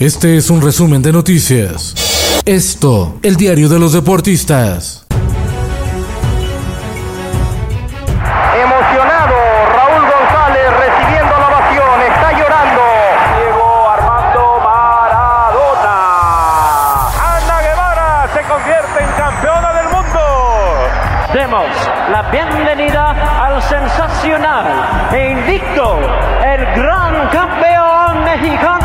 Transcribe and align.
Este 0.00 0.38
es 0.38 0.48
un 0.48 0.62
resumen 0.62 1.02
de 1.02 1.12
noticias. 1.12 2.42
Esto, 2.46 3.18
el 3.22 3.36
diario 3.36 3.68
de 3.68 3.78
los 3.78 3.92
deportistas. 3.92 5.04
Emocionado, 8.56 9.34
Raúl 9.76 10.00
González 10.00 10.72
recibiendo 10.80 11.38
la 11.38 11.48
ovación, 11.48 12.00
está 12.00 12.32
llorando. 12.32 12.80
Diego 13.36 13.90
Armando 13.90 14.42
Maradona. 14.64 15.98
Ana 17.36 17.60
Guevara 17.60 18.30
se 18.32 18.40
convierte 18.48 19.04
en 19.04 19.10
campeona 19.18 19.70
del 19.74 19.88
mundo. 19.92 20.20
Demos 21.34 21.68
la 22.10 22.22
bienvenida 22.30 23.44
al 23.44 23.62
sensacional 23.64 25.12
e 25.12 25.32
invicto, 25.32 25.98
el 26.42 26.64
gran 26.74 27.28
campeón 27.28 28.24
mexicano, 28.24 28.79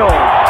Fields. 0.00 0.49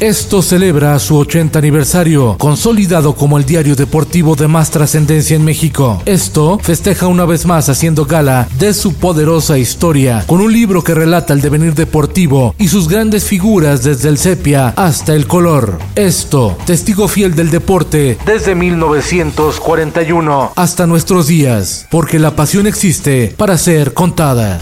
Esto 0.00 0.42
celebra 0.42 0.96
su 1.00 1.16
80 1.16 1.58
aniversario, 1.58 2.36
consolidado 2.38 3.16
como 3.16 3.36
el 3.36 3.44
diario 3.44 3.74
deportivo 3.74 4.36
de 4.36 4.46
más 4.46 4.70
trascendencia 4.70 5.34
en 5.34 5.44
México. 5.44 6.00
Esto 6.06 6.60
festeja 6.62 7.08
una 7.08 7.24
vez 7.24 7.46
más 7.46 7.68
haciendo 7.68 8.04
gala 8.04 8.46
de 8.60 8.74
su 8.74 8.94
poderosa 8.94 9.58
historia, 9.58 10.22
con 10.28 10.40
un 10.40 10.52
libro 10.52 10.84
que 10.84 10.94
relata 10.94 11.32
el 11.32 11.40
devenir 11.40 11.74
deportivo 11.74 12.54
y 12.58 12.68
sus 12.68 12.88
grandes 12.88 13.24
figuras 13.24 13.82
desde 13.82 14.08
el 14.08 14.18
sepia 14.18 14.68
hasta 14.76 15.16
el 15.16 15.26
color. 15.26 15.80
Esto, 15.96 16.56
testigo 16.64 17.08
fiel 17.08 17.34
del 17.34 17.50
deporte 17.50 18.18
desde 18.24 18.54
1941 18.54 20.52
hasta 20.54 20.86
nuestros 20.86 21.26
días, 21.26 21.88
porque 21.90 22.20
la 22.20 22.36
pasión 22.36 22.68
existe 22.68 23.34
para 23.36 23.58
ser 23.58 23.94
contada. 23.94 24.60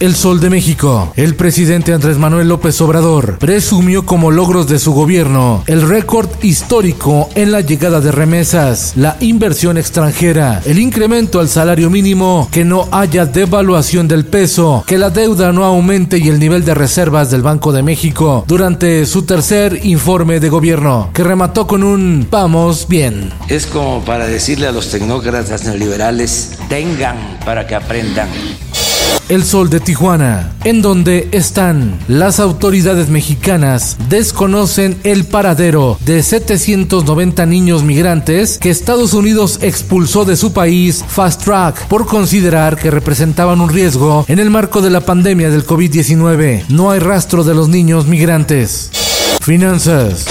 El 0.00 0.16
Sol 0.16 0.40
de 0.40 0.48
México. 0.48 1.12
El 1.14 1.34
presidente 1.34 1.92
Andrés 1.92 2.16
Manuel 2.16 2.48
López 2.48 2.80
Obrador 2.80 3.36
presumió 3.38 4.06
como 4.06 4.30
logros 4.30 4.66
de 4.66 4.78
su 4.78 4.94
gobierno 4.94 5.62
el 5.66 5.86
récord 5.86 6.30
histórico 6.40 7.28
en 7.34 7.52
la 7.52 7.60
llegada 7.60 8.00
de 8.00 8.10
remesas, 8.10 8.94
la 8.96 9.18
inversión 9.20 9.76
extranjera, 9.76 10.62
el 10.64 10.78
incremento 10.78 11.38
al 11.38 11.50
salario 11.50 11.90
mínimo, 11.90 12.48
que 12.50 12.64
no 12.64 12.88
haya 12.92 13.26
devaluación 13.26 14.08
del 14.08 14.24
peso, 14.24 14.84
que 14.86 14.96
la 14.96 15.10
deuda 15.10 15.52
no 15.52 15.66
aumente 15.66 16.16
y 16.16 16.28
el 16.28 16.38
nivel 16.38 16.64
de 16.64 16.72
reservas 16.72 17.30
del 17.30 17.42
Banco 17.42 17.70
de 17.70 17.82
México 17.82 18.46
durante 18.48 19.04
su 19.04 19.24
tercer 19.24 19.80
informe 19.84 20.40
de 20.40 20.48
gobierno, 20.48 21.10
que 21.12 21.24
remató 21.24 21.66
con 21.66 21.82
un 21.82 22.26
vamos 22.30 22.88
bien. 22.88 23.30
Es 23.48 23.66
como 23.66 24.02
para 24.02 24.26
decirle 24.26 24.66
a 24.66 24.72
los 24.72 24.90
tecnócratas 24.90 25.64
neoliberales, 25.64 26.58
tengan 26.70 27.38
para 27.44 27.66
que 27.66 27.74
aprendan. 27.74 28.30
El 29.28 29.44
Sol 29.44 29.70
de 29.70 29.78
Tijuana, 29.78 30.52
en 30.64 30.82
donde 30.82 31.28
están 31.30 31.98
las 32.08 32.40
autoridades 32.40 33.08
mexicanas, 33.08 33.96
desconocen 34.08 34.98
el 35.04 35.24
paradero 35.24 35.98
de 36.04 36.22
790 36.22 37.46
niños 37.46 37.84
migrantes 37.84 38.58
que 38.58 38.70
Estados 38.70 39.14
Unidos 39.14 39.60
expulsó 39.62 40.24
de 40.24 40.36
su 40.36 40.52
país 40.52 41.04
Fast 41.06 41.44
Track 41.44 41.86
por 41.86 42.06
considerar 42.06 42.76
que 42.76 42.90
representaban 42.90 43.60
un 43.60 43.68
riesgo 43.68 44.24
en 44.26 44.40
el 44.40 44.50
marco 44.50 44.82
de 44.82 44.90
la 44.90 45.00
pandemia 45.00 45.50
del 45.50 45.64
COVID-19. 45.64 46.64
No 46.68 46.90
hay 46.90 46.98
rastro 46.98 47.44
de 47.44 47.54
los 47.54 47.68
niños 47.68 48.06
migrantes. 48.06 48.90
Finanzas. 49.40 50.26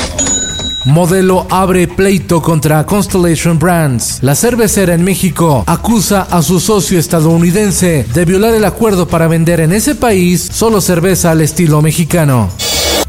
Modelo 0.85 1.45
abre 1.49 1.87
pleito 1.87 2.41
contra 2.41 2.85
Constellation 2.85 3.59
Brands. 3.59 4.19
La 4.21 4.35
cervecera 4.35 4.93
en 4.93 5.03
México 5.03 5.63
acusa 5.67 6.27
a 6.29 6.41
su 6.41 6.59
socio 6.59 6.97
estadounidense 6.97 8.05
de 8.13 8.25
violar 8.25 8.53
el 8.53 8.63
acuerdo 8.63 9.07
para 9.07 9.27
vender 9.27 9.59
en 9.59 9.73
ese 9.73 9.95
país 9.95 10.49
solo 10.51 10.79
cerveza 10.79 11.31
al 11.31 11.41
estilo 11.41 11.81
mexicano. 11.81 12.49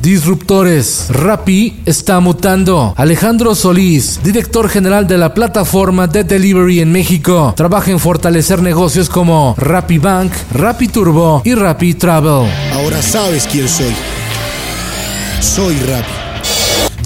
Disruptores. 0.03 1.06
Rappi 1.10 1.80
está 1.84 2.20
mutando. 2.20 2.94
Alejandro 2.97 3.54
Solís, 3.54 4.20
director 4.22 4.69
general 4.69 5.06
de 5.06 5.19
la 5.19 5.34
plataforma 5.34 6.06
de 6.06 6.25
delivery 6.25 6.80
en 6.80 6.91
México, 6.91 7.53
trabaja 7.54 7.91
en 7.91 8.00
fortalecer 8.00 8.62
negocios 8.62 9.10
como 9.10 9.54
Rappi 9.59 9.98
Bank, 9.98 10.32
Rappi 10.54 10.88
Turbo 10.88 11.42
y 11.44 11.54
Rappi 11.54 11.94
Travel. 11.94 12.50
Ahora 12.72 13.03
sabes 13.03 13.47
quién 13.47 13.69
soy. 13.69 13.94
Soy 15.41 15.76
Rappi. 15.80 16.19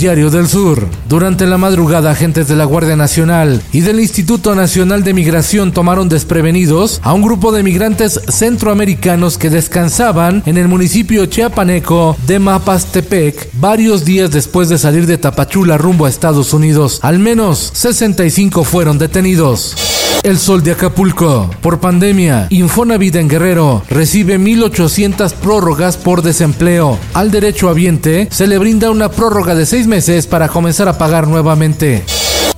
Diario 0.04 0.28
del 0.28 0.48
Sur. 0.48 0.86
Durante 1.08 1.46
la 1.46 1.56
madrugada, 1.56 2.10
agentes 2.10 2.46
de 2.46 2.56
la 2.56 2.66
Guardia 2.66 2.94
Nacional 2.94 3.62
y 3.72 3.80
del 3.80 4.00
Instituto 4.00 4.54
Nacional 4.54 5.02
de 5.02 5.14
Migración 5.14 5.72
tomaron 5.72 6.10
desprevenidos 6.10 7.00
a 7.02 7.14
un 7.14 7.22
grupo 7.22 7.52
de 7.52 7.62
migrantes 7.62 8.20
centroamericanos 8.28 9.38
que 9.38 9.48
descansaban 9.48 10.42
en 10.44 10.58
el 10.58 10.68
municipio 10.68 11.24
chiapaneco 11.24 12.18
de 12.26 12.38
Mapastepec 12.38 13.48
varios 13.54 14.04
días 14.04 14.30
después 14.30 14.68
de 14.68 14.76
salir 14.76 15.06
de 15.06 15.16
Tapachula 15.16 15.78
rumbo 15.78 16.04
a 16.04 16.10
Estados 16.10 16.52
Unidos. 16.52 16.98
Al 17.00 17.18
menos 17.18 17.70
65 17.72 18.62
fueron 18.62 18.98
detenidos. 18.98 19.93
El 20.24 20.38
Sol 20.38 20.62
de 20.62 20.72
Acapulco. 20.72 21.50
Por 21.60 21.80
pandemia, 21.80 22.46
Infonavit 22.48 23.16
en 23.16 23.28
Guerrero 23.28 23.82
recibe 23.90 24.40
1.800 24.40 25.34
prórrogas 25.34 25.98
por 25.98 26.22
desempleo. 26.22 26.98
Al 27.12 27.30
derecho 27.30 27.68
habiente 27.68 28.28
se 28.30 28.46
le 28.46 28.56
brinda 28.56 28.90
una 28.90 29.10
prórroga 29.10 29.54
de 29.54 29.66
seis 29.66 29.86
meses 29.86 30.26
para 30.26 30.48
comenzar 30.48 30.88
a 30.88 30.96
pagar 30.96 31.28
nuevamente. 31.28 32.04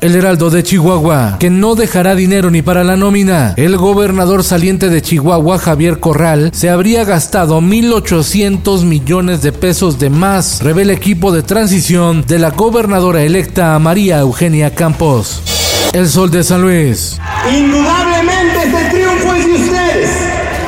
El 0.00 0.14
Heraldo 0.14 0.50
de 0.50 0.62
Chihuahua, 0.62 1.38
que 1.40 1.50
no 1.50 1.74
dejará 1.74 2.14
dinero 2.14 2.52
ni 2.52 2.62
para 2.62 2.84
la 2.84 2.96
nómina. 2.96 3.54
El 3.56 3.76
gobernador 3.76 4.44
saliente 4.44 4.88
de 4.88 5.02
Chihuahua, 5.02 5.58
Javier 5.58 5.98
Corral, 5.98 6.52
se 6.54 6.70
habría 6.70 7.02
gastado 7.04 7.60
1.800 7.60 8.84
millones 8.84 9.42
de 9.42 9.50
pesos 9.50 9.98
de 9.98 10.08
más, 10.08 10.62
revela 10.62 10.92
equipo 10.92 11.32
de 11.32 11.42
transición 11.42 12.24
de 12.28 12.38
la 12.38 12.50
gobernadora 12.50 13.24
electa 13.24 13.76
María 13.80 14.20
Eugenia 14.20 14.72
Campos. 14.72 15.55
El 15.96 16.10
Sol 16.10 16.30
de 16.30 16.44
San 16.44 16.60
Luis. 16.60 17.18
Indudablemente 17.50 18.64
este 18.66 18.90
triunfo 18.90 19.34
es 19.34 19.46
de 19.46 19.52
ustedes, 19.54 20.10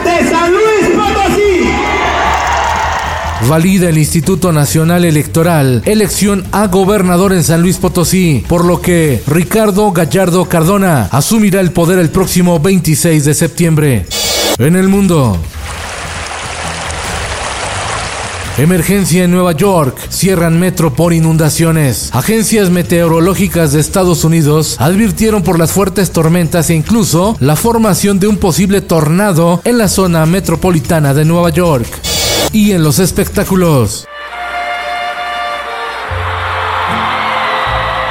de 0.02 0.30
San 0.30 0.50
Luis 0.50 0.96
Potosí. 0.96 1.68
Valida 3.46 3.90
el 3.90 3.98
Instituto 3.98 4.52
Nacional 4.52 5.04
Electoral 5.04 5.82
elección 5.84 6.46
a 6.50 6.68
gobernador 6.68 7.34
en 7.34 7.44
San 7.44 7.60
Luis 7.60 7.76
Potosí, 7.76 8.42
por 8.48 8.64
lo 8.64 8.80
que 8.80 9.22
Ricardo 9.26 9.92
Gallardo 9.92 10.46
Cardona 10.46 11.10
asumirá 11.12 11.60
el 11.60 11.72
poder 11.72 11.98
el 11.98 12.08
próximo 12.08 12.58
26 12.58 13.26
de 13.26 13.34
septiembre. 13.34 14.06
En 14.56 14.76
el 14.76 14.88
mundo. 14.88 15.38
Emergencia 18.58 19.22
en 19.22 19.30
Nueva 19.30 19.52
York. 19.52 19.96
Cierran 20.08 20.58
metro 20.58 20.92
por 20.92 21.12
inundaciones. 21.12 22.10
Agencias 22.12 22.70
meteorológicas 22.70 23.72
de 23.72 23.78
Estados 23.78 24.24
Unidos 24.24 24.74
advirtieron 24.80 25.44
por 25.44 25.60
las 25.60 25.70
fuertes 25.70 26.10
tormentas 26.10 26.68
e 26.68 26.74
incluso 26.74 27.36
la 27.38 27.54
formación 27.54 28.18
de 28.18 28.26
un 28.26 28.36
posible 28.36 28.80
tornado 28.80 29.60
en 29.64 29.78
la 29.78 29.86
zona 29.86 30.26
metropolitana 30.26 31.14
de 31.14 31.24
Nueva 31.24 31.50
York. 31.50 31.86
Y 32.50 32.72
en 32.72 32.82
los 32.82 32.98
espectáculos. 32.98 34.08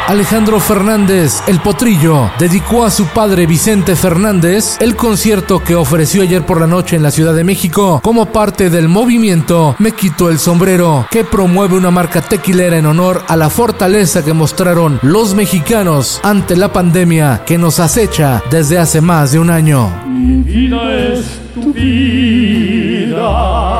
Alejandro 0.07 0.61
Fernández, 0.61 1.43
el 1.47 1.59
potrillo, 1.59 2.31
dedicó 2.39 2.85
a 2.85 2.89
su 2.89 3.07
padre 3.07 3.45
Vicente 3.45 3.97
Fernández 3.97 4.77
el 4.79 4.95
concierto 4.95 5.61
que 5.61 5.75
ofreció 5.75 6.21
ayer 6.21 6.45
por 6.45 6.61
la 6.61 6.67
noche 6.67 6.95
en 6.95 7.03
la 7.03 7.11
Ciudad 7.11 7.33
de 7.33 7.43
México 7.43 7.99
como 8.01 8.27
parte 8.27 8.69
del 8.69 8.87
movimiento 8.87 9.75
Me 9.79 9.91
quito 9.91 10.29
el 10.29 10.39
sombrero, 10.39 11.05
que 11.11 11.25
promueve 11.25 11.75
una 11.75 11.91
marca 11.91 12.21
tequilera 12.21 12.77
en 12.77 12.85
honor 12.85 13.21
a 13.27 13.35
la 13.35 13.49
fortaleza 13.49 14.23
que 14.23 14.31
mostraron 14.31 14.97
los 15.01 15.35
mexicanos 15.35 16.21
ante 16.23 16.55
la 16.55 16.71
pandemia 16.71 17.43
que 17.45 17.57
nos 17.57 17.81
acecha 17.81 18.41
desde 18.49 18.77
hace 18.77 19.01
más 19.01 19.33
de 19.33 19.39
un 19.39 19.49
año. 19.49 19.91
Mi 20.07 20.41
vida 20.41 20.95
es 20.95 21.37
tu 21.53 21.73
vida. 21.73 23.76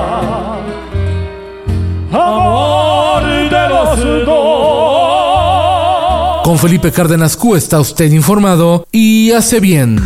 Con 6.47 6.57
Felipe 6.57 6.93
Cárdenas 6.93 7.35
Q 7.35 7.57
está 7.57 7.81
usted 7.81 8.09
informado 8.13 8.87
y 8.89 9.33
hace 9.33 9.59
bien. 9.59 9.99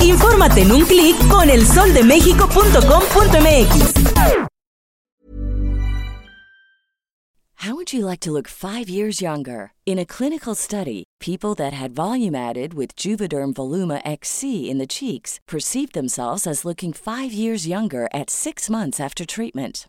Infórmate 0.00 0.60
en 0.60 0.70
un 0.70 0.86
clic 0.86 1.16
con 1.28 1.50
elsoldemexico.com.mx. 1.50 3.94
How 7.56 7.74
would 7.74 7.92
you 7.92 8.06
like 8.06 8.20
to 8.20 8.30
look 8.30 8.46
5 8.46 8.88
years 8.88 9.20
younger? 9.20 9.72
In 9.86 9.98
a 9.98 10.06
clinical 10.06 10.54
study, 10.54 11.02
people 11.18 11.56
that 11.56 11.72
had 11.72 11.92
volume 11.92 12.36
added 12.36 12.74
with 12.74 12.94
Juvederm 12.94 13.54
Voluma 13.54 14.00
XC 14.04 14.70
in 14.70 14.78
the 14.78 14.86
cheeks 14.86 15.40
perceived 15.48 15.94
themselves 15.94 16.46
as 16.46 16.64
looking 16.64 16.92
5 16.92 17.32
years 17.32 17.66
younger 17.66 18.08
at 18.14 18.30
6 18.30 18.70
months 18.70 19.00
after 19.00 19.26
treatment. 19.26 19.88